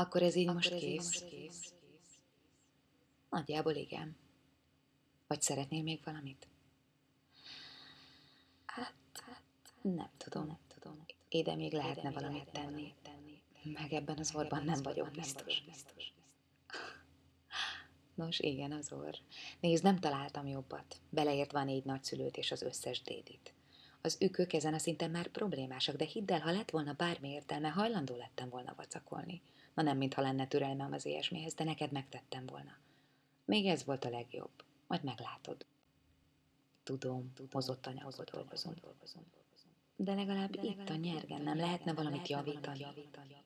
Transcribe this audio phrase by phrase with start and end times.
[0.00, 1.04] Akkor ez így Akkor most, ez kész?
[1.04, 1.72] most kész?
[3.30, 4.16] Nagyjából igen.
[5.26, 6.48] Vagy szeretnél még valamit?
[8.66, 9.42] Hát, hát
[9.82, 11.04] nem tudom, nem tudom.
[11.28, 12.94] Ide még lehetne Ide valamit lehetne tenni.
[13.02, 13.42] tenni.
[13.62, 15.62] Meg ebben az orban nem vagyok biztos.
[15.66, 16.12] biztos.
[18.14, 19.14] Nos, igen, az orr.
[19.60, 21.00] Nézd, nem találtam jobbat.
[21.10, 23.54] Beleértve a négy nagyszülőt és az összes dédit.
[24.00, 27.68] Az ükök ezen a szinten már problémásak, de hidd el, ha lett volna bármi értelme,
[27.68, 29.42] hajlandó lettem volna vacakolni.
[29.74, 32.76] Na nem, mintha lenne türelmem az ilyesmihez, de neked megtettem volna.
[33.44, 34.64] Még ez volt a legjobb.
[34.86, 35.66] Majd meglátod.
[36.82, 38.74] Tudom, hozott anyagot dolgozom.
[38.80, 39.22] dolgozom.
[39.96, 42.78] De legalább de itt a nyergen nem lehetne valamit javítani.
[42.78, 43.36] javítani.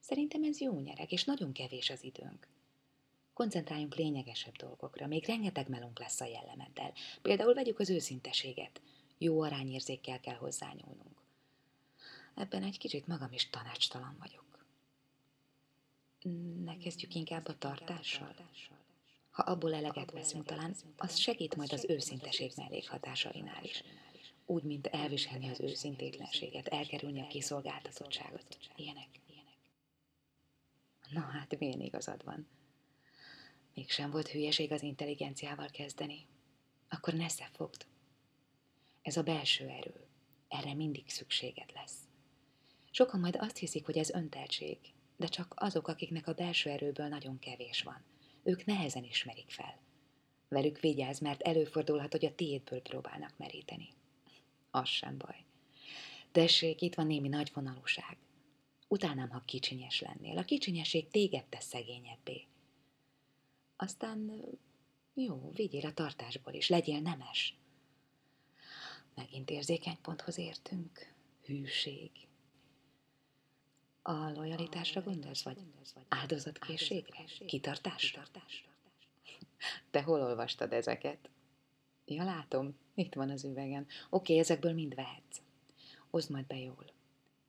[0.00, 2.48] Szerintem ez jó nyereg, és nagyon kevés az időnk.
[3.32, 6.92] Koncentráljunk lényegesebb dolgokra, még rengeteg melunk lesz a jellemeddel.
[7.22, 8.80] Például vegyük az őszinteséget.
[9.18, 11.22] Jó arányérzékkel kell hozzányúlnunk.
[12.34, 14.53] Ebben egy kicsit magam is tanácstalan vagyok.
[16.64, 18.34] Ne kezdjük inkább a tartással.
[19.30, 23.82] Ha abból eleget veszünk, talán az segít majd az őszinteség mellékhatásainál is.
[24.46, 28.58] Úgy, mint elviselni az őszintétlenséget, elkerülni a kiszolgáltatottságot.
[28.76, 29.08] Ilyenek.
[31.10, 32.46] Na hát, milyen igazad van.
[33.74, 36.26] Mégsem volt hülyeség az intelligenciával kezdeni.
[36.88, 37.86] Akkor ne fogd.
[39.02, 40.06] Ez a belső erő.
[40.48, 41.96] Erre mindig szükséged lesz.
[42.90, 44.78] Sokan majd azt hiszik, hogy ez önteltség,
[45.16, 48.04] de csak azok, akiknek a belső erőből nagyon kevés van.
[48.42, 49.78] Ők nehezen ismerik fel.
[50.48, 53.88] Velük vigyázz, mert előfordulhat, hogy a tiédből próbálnak meríteni.
[54.70, 55.44] Az sem baj.
[56.32, 58.16] Tessék, itt van némi nagyvonalúság.
[58.88, 60.38] Utálnám, ha kicsinyes lennél.
[60.38, 62.46] A kicsinyesség téged tesz szegényebbé.
[63.76, 64.42] Aztán
[65.14, 67.56] jó, vigyél a tartásból is, legyél nemes.
[69.14, 71.14] Megint érzékeny ponthoz értünk.
[71.44, 72.10] Hűség.
[74.06, 75.58] A lojalitásra gondolsz, vagy
[76.08, 77.24] áldozatkészségre?
[77.46, 78.22] Kitartásra?
[79.90, 81.30] Te hol olvastad ezeket?
[82.04, 83.86] Ja, látom, itt van az üvegen.
[84.10, 85.40] Oké, ezekből mind vehetsz.
[86.10, 86.92] Oszd majd be jól.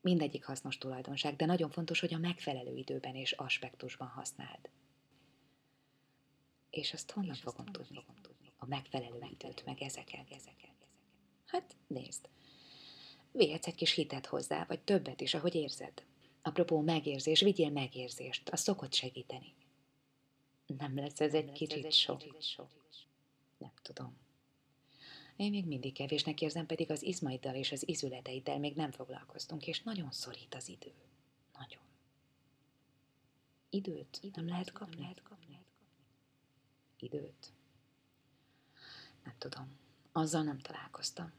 [0.00, 4.68] Mindegyik hasznos tulajdonság, de nagyon fontos, hogy a megfelelő időben és aspektusban használd.
[6.70, 7.98] És azt honnan és fogom, azt tudni?
[7.98, 8.52] fogom tudni?
[8.56, 10.86] A megfelelő időt, meg ezeket, ezeket.
[11.46, 12.28] Hát, nézd.
[13.32, 16.04] Vihetsz egy kis hitet hozzá, vagy többet is, ahogy érzed.
[16.46, 19.54] Apropó megérzés, vigyél megérzést, az szokott segíteni.
[20.66, 22.22] Nem lesz ez egy kicsit sok.
[23.58, 24.16] Nem tudom.
[25.36, 29.82] Én még mindig kevésnek érzem, pedig az izmaiddal és az izületeiddel még nem foglalkoztunk, és
[29.82, 30.92] nagyon szorít az idő.
[31.58, 31.82] Nagyon.
[33.70, 34.94] Időt, Időt nem lehet kapni.
[34.94, 35.60] Nem lehet kapni.
[36.98, 37.52] Időt.
[39.24, 39.78] Nem tudom.
[40.12, 41.32] Azzal nem találkoztam.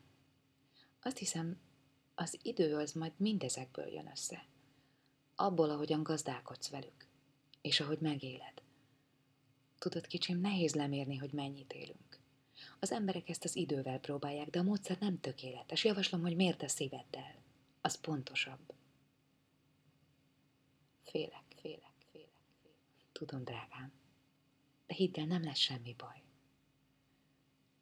[1.01, 1.59] Azt hiszem,
[2.15, 4.45] az idő az majd mindezekből jön össze.
[5.39, 7.07] Abból, ahogyan gazdálkodsz velük,
[7.61, 8.61] és ahogy megéled.
[9.79, 12.19] Tudod, kicsim, nehéz lemérni, hogy mennyit élünk.
[12.79, 15.83] Az emberek ezt az idővel próbálják, de a módszer nem tökéletes.
[15.83, 17.35] Javaslom, hogy miért a szíveddel.
[17.81, 18.73] Az pontosabb.
[21.03, 22.31] Félek, félek, félek,
[22.61, 22.77] félek.
[23.11, 23.91] Tudom, drágám.
[24.87, 26.21] De hidd el, nem lesz semmi baj.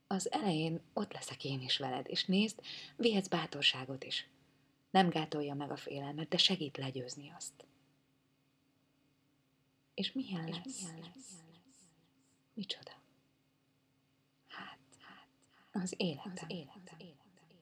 [0.07, 2.61] Az elején ott leszek én is veled, és nézd,
[2.95, 4.29] vihetsz bátorságot is.
[4.95, 7.65] Nem gátolja meg a félelmet, de segít legyőzni azt.
[9.93, 10.65] És milyen lesz?
[10.65, 11.33] És milyen lesz?
[12.53, 12.91] Micsoda?
[14.47, 15.27] Hát, hát,
[15.71, 16.31] az életem.
[16.31, 16.99] Az életem.
[16.99, 17.59] életem.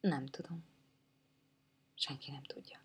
[0.00, 0.64] Nem tudom.
[1.94, 2.80] Senki nem tudja.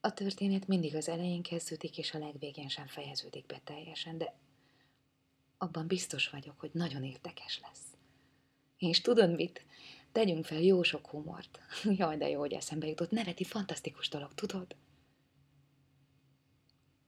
[0.00, 4.34] A történet mindig az elején kezdődik, és a legvégén sem fejeződik be teljesen, de
[5.58, 7.96] abban biztos vagyok, hogy nagyon érdekes lesz.
[8.78, 9.64] És tudod mit?
[10.12, 11.58] Tegyünk fel jó sok humort.
[11.98, 13.10] Jaj, de jó, hogy eszembe jutott.
[13.10, 14.76] Neveti fantasztikus dolog, tudod?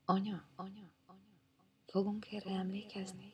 [0.05, 1.39] Anya, anya, anya,
[1.85, 3.33] fogunk erre emlékezni?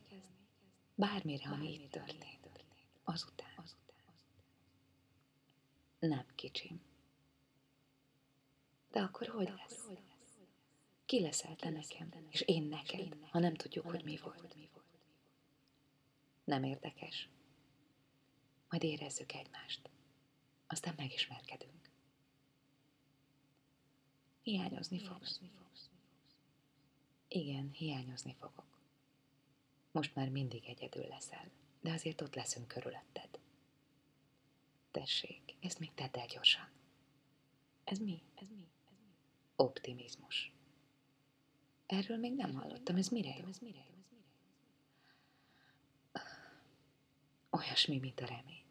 [0.95, 2.63] Bármire, ami itt történt.
[3.03, 3.49] Azután.
[5.99, 6.81] Nem, kicsim.
[8.91, 9.87] De akkor hogy lesz?
[11.05, 14.55] Ki leszel te nekem, és én neked, ha nem tudjuk, hogy mi volt?
[16.43, 17.29] Nem érdekes.
[18.71, 19.89] Majd érezzük egymást.
[20.67, 21.89] Aztán megismerkedünk.
[24.41, 25.41] Hiányozni fogsz.
[27.27, 28.77] Igen, hiányozni fogok.
[29.91, 31.51] Most már mindig egyedül leszel,
[31.81, 33.39] de azért ott leszünk körülötted.
[34.91, 36.69] Tessék, ezt még tedd el gyorsan.
[37.83, 38.21] Ez mi?
[38.35, 38.67] Ez mi?
[38.91, 39.13] Ez mi?
[39.55, 40.51] Optimizmus.
[41.85, 43.47] Erről még nem hallottam, ez mire jó?
[43.47, 44.00] Ez mire jó?
[47.71, 48.63] Olyasmi, mint a remény.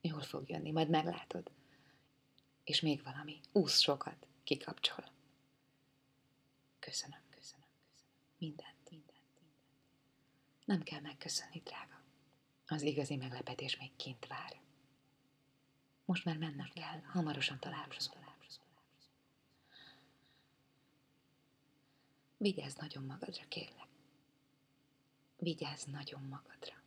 [0.00, 1.50] Jól fog jönni, majd meglátod.
[2.64, 5.04] És még valami, úsz sokat, kikapcsol.
[6.78, 8.16] Köszönöm, köszönöm, köszönöm.
[8.38, 9.64] Mindent, mindent, mindent.
[10.64, 12.02] Nem kell megköszönni, drága.
[12.66, 14.60] Az igazi meglepetés még kint vár.
[16.04, 18.20] Most már mennem kell, hamarosan találkozunk.
[22.36, 23.88] Vigyázz nagyon magadra, kérlek.
[25.36, 26.81] Vigyázz nagyon magadra.